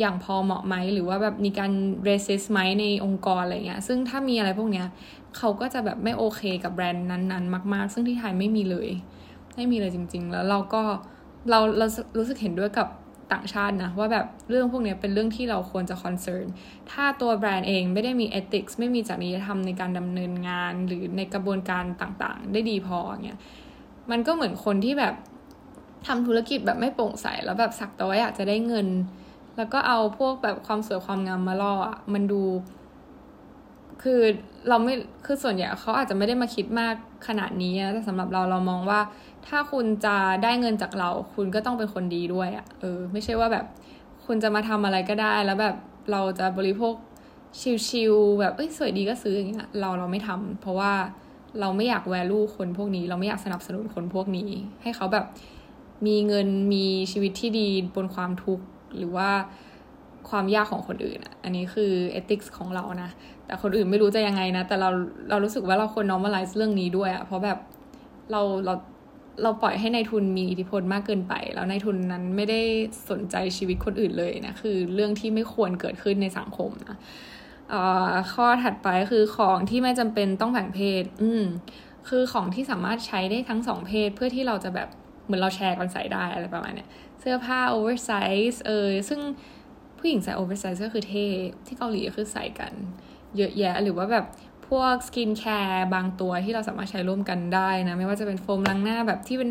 [0.00, 1.72] อย่างพอเหมาะไหมหรือว่าแบบมีการ
[2.08, 4.86] racist ไหมในองค์กรอะไรเงี้ยซึ่งถ้ามีอะไรพวกเนี้ย
[5.36, 8.88] เขาก็จะแบบไม่โอเคกับแบรนด์นั้นๆ มาก ๆ ซึ่งที่ไทยไม่มีเลย
[9.56, 10.82] ไม่มีเลยจริง ๆ แล้วเราก็
[11.50, 12.88] เราเรารู้สึกเห็นด้วยกับ
[13.32, 16.46] ต่างชาตินะว่าแบบเรื่องพวกนี้เป็นเรื่องที่เราควรจะ concern
[16.90, 23.40] ถ้าตัวแบรนด์เองไม่ได้มี ethics ไม่มีจริยธรรมในการดำเนินงาน หรือในกระบวนการต่างๆ ได้ดีพอเงี้ย
[24.10, 25.14] มันก็เหมือนคนที่แบบ
[26.06, 28.86] ทำธุรกิจแบบไม่โปร่งใสแล้วแบบสักแต่ว่าอยากจะได้เงิน
[29.58, 32.42] แล้วก็เอาพวกแบบความสวยความงามมาล่ออะมันดู
[34.02, 34.20] คือ
[34.68, 34.94] เราไม่
[35.26, 36.94] คือส่วนใหญ่เขาอาจจะไม่ได้มาคิดมาก
[37.26, 39.00] ขนาดนี้แต่สำหรับเราเรามองว่า
[39.46, 43.66] ถ้าคุณจะได้เงินจากเรา คุณก็ต้องเป็นคนดีด้วยอะเออ ไม่ใช่ว่าแบบ
[44.26, 45.76] คุณจะมาทำอะไรก็ได้ แล้วแบบ
[46.12, 46.94] เราจะบริโภค
[47.88, 50.92] ชิลๆแบบเอ้ยสวยดีก็ซื้ออย่างเงี้ยเราเราไม่ทำเพราะว่า
[51.60, 54.50] เราไม่อยากแวลูคนพวกนี้ เราไม่อยากสนับสนุนคนพวกนี้
[54.82, 55.24] ให้เขาแบบ
[56.06, 58.64] มีเงินมีชีวิตที่ดีบนความทุกข์
[58.96, 59.30] หรือว่า
[60.28, 63.10] ความยากของคนอื่นอะ อันนี้คือเอติกส์ของเรานะ
[63.46, 64.88] แต่คนอื่นไม่รู้จะยังไงนะ แต่เรา
[65.30, 67.58] เรารู้สึกว่าเราควร normalize เรื่องนี้ด้วยอะ เพราะแบบ
[68.32, 68.74] เราเรา
[69.42, 72.60] เราปล่อยให้ในทุนมีอิทธิพลมากเกินไป แล้วในทุนนั้นไม่ได้
[73.10, 76.96] สนใจชีวิตคนอื่นเลยนะ คือเรื่องที่ไม่ควรเกิดขึ้นในสังคมนะ
[78.32, 81.44] ข้อถัดไปคือของที่ไม่จำเป็นต้องแบ่งเพศ อืม
[82.08, 84.88] คือของที่สามารถใช้ได้ทั้งสองเพศเพื่อที่เราจะแบบ
[85.24, 86.88] เหมือนเราแชร์กันใส่ได้อะไรประมาณเนี้ย
[87.20, 89.20] เสื้อผ้า oversize เออซึ่ง
[89.98, 91.26] ผู้หญิงใส่ oversize ก็คือเท่
[91.66, 92.72] ที่เกาหลีก็คือใส่กัน
[93.36, 94.24] เยอะแยะหรือว่าแบบ
[94.68, 99.50] พวกสกินแคร์บางตัวที่เราสามารถใช้ร่วมกันได้นะ ไม่ว่าจะเป็นโฟมล้างหน้าแบบที่เป็น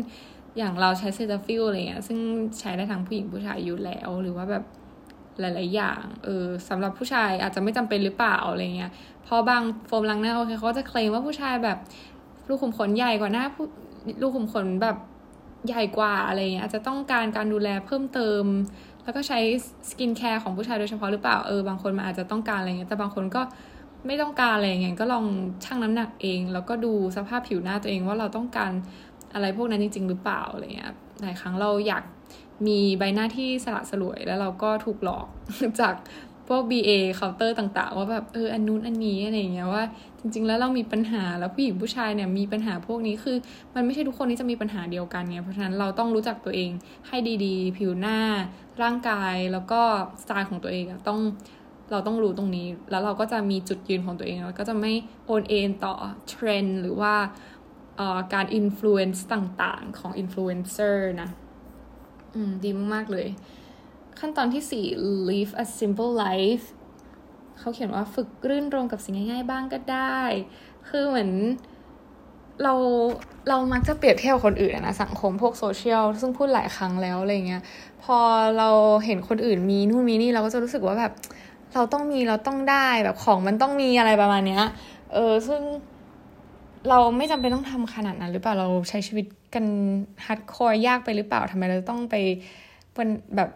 [0.58, 2.18] อย่างเราใช้ Cetaphil อะไรเงี้ยซึ่ง
[2.60, 4.64] ใช้ได้ทั้งผู้หญิงผู้ชายอยู่แล้ว หรือว่าแบบ
[5.40, 8.90] หลาย ๆ อย่างเออสำหรับผู้ชายอาจจะไม่จำเป็นหรือเปล่าอะไรเงี้ย
[9.24, 11.78] เพราะบางโฟมล้างหน้าโอเคเขาจะเคลมว่าผู้ชายแบบ
[12.48, 13.64] ลูกขุมขนใหญ่กว่าหน้าผู้
[14.22, 14.96] ลูกขุมขนแบบ
[15.68, 18.44] ใหญ่กว่าอะไรเงี้ยอาจจะต้องการการดูแลเพิ่มเติม
[19.04, 19.38] แล้วก็ใช้
[19.90, 23.42] สกินแคร์ของผู้ชายโดยเฉพาะหรือเปล่าเออบางคนมันอาจจะต้องการอะไรเงี้ยแต่บางคนก็
[24.06, 25.24] ไม่ต้องการอะไรเงี้ยก็ลอง
[25.64, 28.72] ชั่งน้ำหนักเอง แล้วก็ดูสภาพผิวหน้าตัวเองว่าเราต้องการ
[29.34, 32.02] อะไรพวกนั้นจริง ๆ หรือเปล่าอะไรเงี้ยหลายครั้งเราอยาก
[32.66, 35.26] มีใบหน้าที่สละสลวยแล้วเราก็ถูกหลอก
[35.80, 35.94] จาก
[36.48, 39.84] พวก BA เคาน์เตอร์ต่างๆ ว่าแบบเอออันนู้นอันนี้อะไรเงี้ยว่า
[40.20, 43.36] จริง ๆ แล้วเรามีปัญหาแล้วผู้หญิงผู้ชายเนี่ยมีปัญหาพวกนี้คือ
[43.74, 46.70] มันไม่ใช่ทุกคนที่จะมีปัญหาเดียวกันไงเพราะฉะนั้นเราต้องรู้จักตัวเอง
[47.08, 48.18] ให้ดีๆ ผิวหน้า
[48.82, 49.80] ร่างกายแล้วก็
[50.22, 51.20] สไตล์ของตัวเองต้อง
[51.90, 54.92] เราต้องรู้ตรงนี้ แล้วเราก็จะมีจุดยืนของตัวเอง แล้วก็จะไม่
[55.26, 55.94] โอนเอ็นต่อ
[56.28, 57.14] เทรนด์หรือว่า
[58.34, 61.28] การ influence ต่างๆ ของอินฟลูเอนเซอร์นะ
[62.34, 63.26] อืม ดีมาก ๆ เลย
[64.18, 64.86] ขั้นตอนที่สี่
[65.28, 66.66] live a simple life
[67.58, 70.20] เขาเขียนว่าฝึกรื่นรมย์กับสิ่งง่ายๆบ้างก็ได้
[70.88, 71.30] คือเหมือน
[72.62, 72.74] เรา
[73.48, 77.62] เรามักจะเปรียบเทียบคนอื่นนะสังคมพวกโซเชียลซึ่งพูดหลายครั้งแล้วอะไรเงี้ย
[78.04, 78.18] พอ
[78.58, 78.70] เรา
[79.04, 81.12] เห็นคนอื่นมีนู่นมีนี่เราก็จะรู้สึกว่าแบบ
[81.74, 84.62] เราต้องมีเราต้องได้แบบของมันต้องมีอะไรประมาณเนี้ย
[85.12, 85.62] เออซึ่ง
[86.88, 89.66] เราไม่จำเป็นต้องทำขนาดนั้น หรือเปล่าเราใช้ชีวิตกัน
[90.26, 92.14] ฮัดคอร์ยากไปหรือเปล่าทำไมเราต้องไป
[92.94, 93.50] เป็นแบบ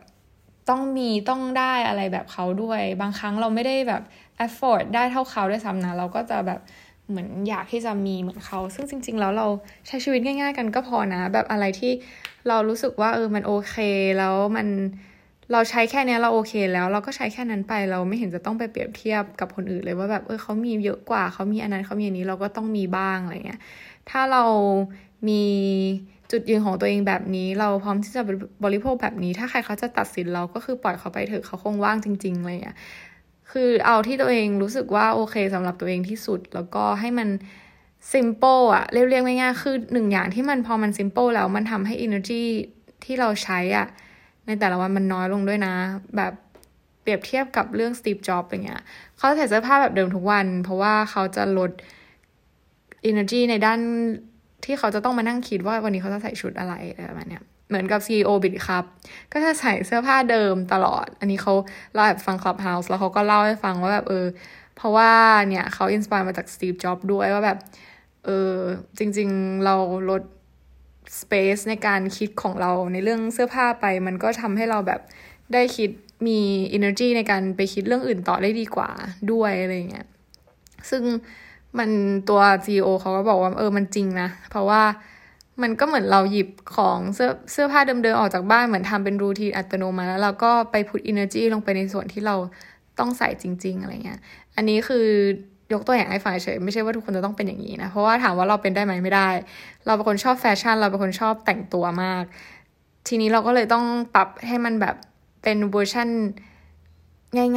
[0.68, 4.02] ต้องมีต้องได้อะไรแบบเขาด้วย บางครั้งเราไม่ได้แบบ
[4.44, 6.60] afford ได้เท่าเขาด้วยซ้ำนะเราก็จะแบบ
[7.08, 9.46] เหมือนอยากที่จะมีเหมือนเขา ซึ่งจริง ๆ แล้วเรา
[9.86, 11.92] ใช้ชีวิตง่าย ๆ กันก็พอนะ แบบอะไรที่
[12.48, 13.76] เรารู้สึกว่าเออมันโอเค
[14.18, 14.68] แล้วมัน
[15.52, 23.60] เราใช้แค่นี้เราโอเคแล้ว เราก็ใช้แค่นั้นไปเราไม่เห็นจะต้องไปเปรียบเทียบกับคนอื่นเลยว่าแบบเออเขามีเยอะกว่าเขามีอันนั้นเขามีอันนี้เราก็ต้องมีบ้างอะไรเงี้ย
[24.10, 24.44] ถ้าเรา
[25.28, 25.42] มี
[26.30, 28.22] จุดยืนของตัวเองแบบนี้ เราพร้อมที่จะ
[28.64, 32.76] บริโภคแบบนี้ ถ้าใครเขาจะตัดสินเราก็คือปล่อยเขาไปเถอะเขาคงว่างจริงๆเลยอะ
[33.50, 37.28] คือเอาที่ตัวเองรู้สึกว่าโอเคสำหรับตัวเองที่สุด แล้วก็ให้มัน
[38.12, 42.42] simple อะเรียกๆง่ายๆคือหนึ่งอย่างที่มันพอมัน simple แล้วมันทำให้ energy
[43.04, 43.86] ที่เราใช้อะ
[44.46, 45.74] ในแต่ละวันมันน้อยลงด้วยนะ
[46.16, 46.32] แบบ
[47.02, 48.80] เปรียบเทียบกับเรื่องสตีฟจ็อบอย่างเงี้ย
[49.16, 51.70] เขาใส่เสื้อผ้าแบบเดิมทุกวัน เพราะว่าเขาจะลด
[53.10, 53.80] energy ในด้าน
[54.64, 58.84] ที่เขาจะต้องมานั่งคิดว่าวันนี้เขาจะใส่ชุดอะไรอะไรแบบเนี้ยเหมือนกับ CEO Bitkub
[59.32, 61.52] ก็จะใส่เสื้อผ้าเดิมตลอด อันนี้เขา
[61.94, 64.26] เราแอบฟัง Clubhouse แล้วเขาก็เล่าให้ฟังว่าแบบเออ
[64.76, 65.10] เพราะว่า
[65.48, 67.58] เนี่ยเขา inspire มาจากสตีฟจ็อบด้วยว่าแบบ
[68.24, 68.54] เออ
[68.98, 69.74] จริง ๆเรา
[70.10, 70.22] ลด
[71.20, 75.00] space ในการคิดของเราในเรื่องเสื้อผ้าไป มันก็ทำให้เราแบบ
[75.52, 75.90] ได้คิด
[76.26, 76.40] มี
[76.76, 78.90] energy ในการไปคิดเรื่องอื่นต่อได้ดีกว่า
[79.32, 80.06] ด้วยอะไรเงี้ย
[80.90, 81.02] ซึ่ง
[81.78, 81.90] มัน
[82.28, 84.82] ตัว CEO เขาก็บอกว่าเออมันจริงนะ เพราะว่า
[85.62, 92.36] มันก็เหมือนเราหยิบของเสื้อเสื้อผ้าเดิมๆออกจากบ้านเหมือนทำเป็นรูทีนอัตโนมัติแล้วเราก็ไปพุท energy ลงไปในส่วนที่เรา
[92.98, 94.20] ต้องใส่จริง ๆ อะไรเงี้ย
[94.56, 95.06] อันนี้คือ
[95.72, 99.28] ยกตัวอย่างให้ฟังเฉยไม่ใช่ว่าทุกคนจะต้องเป็นอย่างนี้นะ เพราะว่าถามว่าเราเป็นได้ไหมไม่ได้
[99.86, 102.22] เราเป็นคนชอบแฟชั่น เราเป็นคนชอบแต่งตัวมาก
[103.08, 104.96] ทีนี้เราก็เลยต้องปรับให้มันแบบ
[105.42, 106.08] เป็นเวอร์ชัน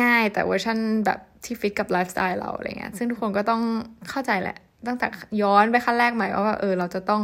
[0.04, 3.62] ง่าย ๆ แต่เวอร์ชันแบบ ที่ฟิตกับไลฟ์สไตล์เราอะไรเงี้ยซึ่งทุกคนก็ต้อง
[4.10, 5.08] เข้าใจแหละ ตั้งแต่
[5.42, 7.22] ย้อนไปขั้นแรกใหม่ว่าเออเราจะต้อง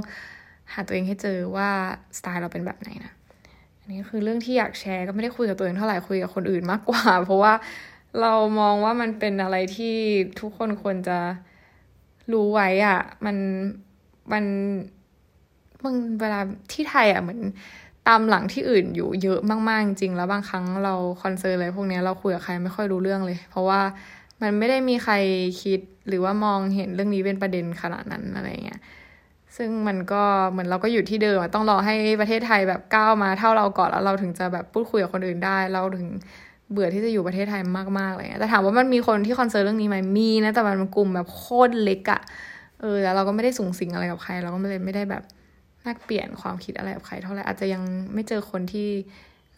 [0.74, 1.70] หาตัวเองให้เจอว่า
[2.18, 3.14] สไตล์เราเป็นแบบไหนนะ
[3.80, 7.54] อันนี้คือเรื่องที่อยากแชร์ก็ไม่ได้คุยกับตัวเองเท่าไหร่คุยกับคนอื่นมากกว่า เพราะว่า
[8.22, 9.96] เรามองว่ามันเป็นอะไรที่
[10.42, 11.20] ทุกคนควรจะ
[12.34, 13.38] รู้ไว้อะมัน
[14.34, 14.46] มัน
[15.84, 16.40] บางเวลา
[16.72, 17.42] ที่ไทยอะเหมือน
[18.08, 23.82] ตามหลังที่อื่นอยู่เยอะมากๆจริงแล้วบางครั้งเราคอนเซิร์นอะไรพวกนี้เราคุยกับใครไม่ค่อยรู้เรื่องเลย เพราะว่า
[24.42, 25.14] มันไม่ได้มีใคร
[25.64, 28.80] คิดหรือว่ามองเห็นเรื่องนี้เป็นประเด็นขนาดนั้นอะไรเงี้ย
[29.58, 36.10] ซึ่งมันก็เหมือนเราก็อยู่ที่เดิมต้องรอให้ประเทศไทยแบบก้าวมาเท่าเราก่อนแล้วเราถึงจะแบบพูดคุยกับคนอื่นได้ เราถึง
[36.72, 37.62] เบื่อที่จะอยู่ประเทศไทย
[38.00, 42.22] มากๆเลยแต่ถามว่ามันมีคนที่คอนเซิร์นเรื่องนี้ไหมมีนะแต่มันกลุ่มแบบโคตรเล็กอะ
[42.82, 45.24] เออแล้วเราก็ไม่ได้สูงสิงอะไรกับใคร เราก็ไม่เลยไม่ได้แบบ
[45.88, 48.90] นักเปลี่ยนความคิดอะไรกับใครเท่าไหร่อาจจะยังไม่เจอคนที่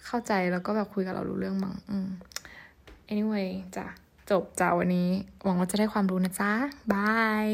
[0.06, 2.08] เข้าใจแล้วก็แบบคุยกับเรารู้เรื่องมั้งอืม
[3.12, 3.86] anyway จ้ะ
[4.32, 5.10] จบจ้าวันนี้
[5.44, 6.52] หวังว่าจะได้ความรู้นะจ๊ะ
[6.94, 7.46] บาย